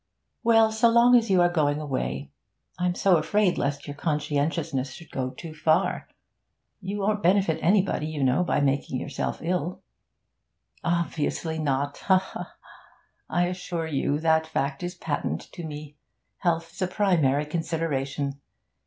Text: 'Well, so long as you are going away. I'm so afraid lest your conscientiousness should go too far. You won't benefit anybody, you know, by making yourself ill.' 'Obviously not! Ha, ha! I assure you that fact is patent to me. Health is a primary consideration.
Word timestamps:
'Well, 0.43 0.71
so 0.71 0.89
long 0.89 1.15
as 1.15 1.29
you 1.29 1.41
are 1.41 1.47
going 1.53 1.79
away. 1.79 2.31
I'm 2.79 2.95
so 2.95 3.17
afraid 3.17 3.59
lest 3.59 3.85
your 3.85 3.95
conscientiousness 3.95 4.93
should 4.93 5.11
go 5.11 5.29
too 5.29 5.53
far. 5.53 6.07
You 6.79 6.97
won't 7.01 7.21
benefit 7.21 7.59
anybody, 7.61 8.07
you 8.07 8.23
know, 8.23 8.43
by 8.43 8.61
making 8.61 8.99
yourself 8.99 9.41
ill.' 9.43 9.83
'Obviously 10.83 11.59
not! 11.59 11.99
Ha, 11.99 12.17
ha! 12.17 12.55
I 13.29 13.45
assure 13.45 13.85
you 13.85 14.17
that 14.21 14.47
fact 14.47 14.81
is 14.81 14.95
patent 14.95 15.41
to 15.51 15.63
me. 15.63 15.97
Health 16.39 16.71
is 16.73 16.81
a 16.81 16.87
primary 16.87 17.45
consideration. 17.45 18.39